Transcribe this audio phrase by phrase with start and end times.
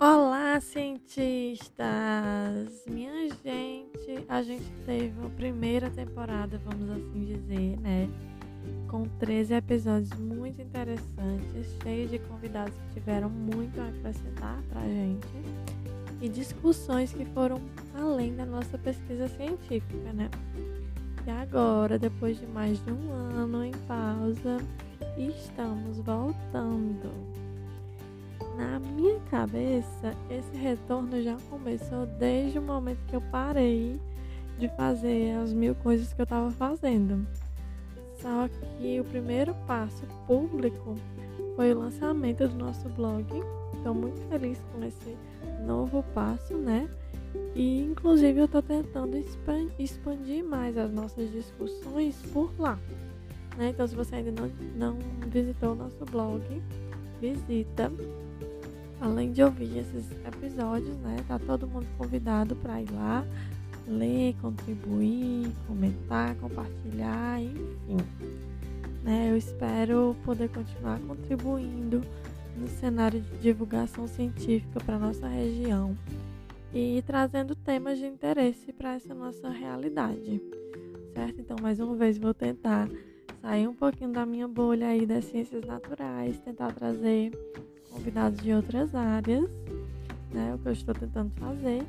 [0.00, 1.74] Olá, cientistas!
[2.86, 8.08] Minha gente, a gente teve uma primeira temporada, vamos assim dizer, né?
[8.86, 15.26] Com 13 episódios muito interessantes, cheios de convidados que tiveram muito a acrescentar pra gente
[16.20, 17.60] e discussões que foram
[17.92, 20.30] além da nossa pesquisa científica, né?
[21.26, 24.58] E agora, depois de mais de um ano em pausa,
[25.16, 27.47] estamos voltando.
[28.58, 34.00] Na minha cabeça, esse retorno já começou desde o momento que eu parei
[34.58, 37.24] de fazer as mil coisas que eu estava fazendo.
[38.20, 40.96] Só que o primeiro passo público
[41.54, 43.24] foi o lançamento do nosso blog.
[43.76, 45.16] Estou muito feliz com esse
[45.64, 46.90] novo passo, né?
[47.54, 49.16] E inclusive eu estou tentando
[49.78, 52.76] expandir mais as nossas discussões por lá.
[53.56, 53.68] Né?
[53.68, 54.98] Então, se você ainda não, não
[55.28, 56.42] visitou o nosso blog,
[57.20, 57.92] visita
[59.00, 61.16] Além de ouvir esses episódios, né?
[61.28, 63.24] Tá todo mundo convidado para ir lá,
[63.86, 68.04] ler, contribuir, comentar, compartilhar, enfim.
[69.02, 69.30] Né?
[69.30, 72.02] Eu espero poder continuar contribuindo
[72.56, 75.96] no cenário de divulgação científica para nossa região
[76.74, 80.42] e trazendo temas de interesse para essa nossa realidade,
[81.14, 81.40] certo?
[81.40, 82.88] Então, mais uma vez, vou tentar
[83.40, 87.32] sair um pouquinho da minha bolha aí das ciências naturais, tentar trazer
[87.90, 89.48] convidados de outras áreas,
[90.32, 90.54] né?
[90.54, 91.84] O que eu estou tentando fazer.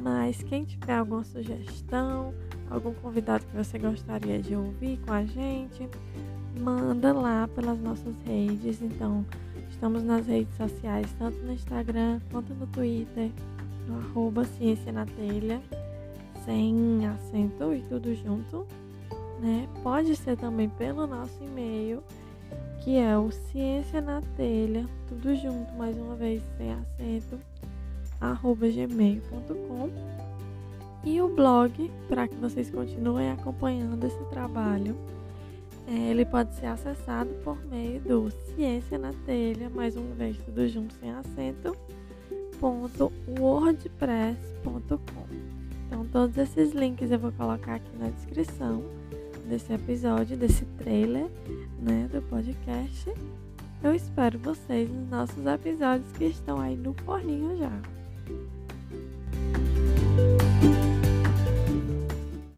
[0.00, 2.32] Mas quem tiver alguma sugestão,
[2.70, 5.88] algum convidado que você gostaria de ouvir com a gente,
[6.58, 8.80] manda lá pelas nossas redes.
[8.80, 9.24] Então,
[9.70, 13.30] estamos nas redes sociais, tanto no Instagram quanto no Twitter,
[13.86, 15.60] no arroba Ciência na Telha,
[16.44, 18.66] sem acento e tudo junto.
[19.40, 19.68] Né?
[19.82, 22.02] Pode ser também pelo nosso e-mail
[22.80, 27.38] que é o Ciência na Telha, tudo junto, mais uma vez, sem acento,
[28.20, 29.90] arroba gmail.com.
[31.04, 34.96] E o blog, para que vocês continuem acompanhando esse trabalho,
[35.86, 40.66] é, ele pode ser acessado por meio do Ciência na Telha, mais uma vez, tudo
[40.68, 41.76] junto, sem acento,
[43.38, 45.26] wordpress.com.
[45.86, 48.82] Então, todos esses links eu vou colocar aqui na descrição
[49.48, 51.28] desse episódio, desse trailer,
[51.78, 53.12] né, do podcast.
[53.82, 57.99] Eu espero vocês nos nossos episódios que estão aí no forninho já.